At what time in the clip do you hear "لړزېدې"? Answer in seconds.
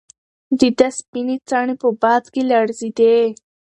2.51-3.17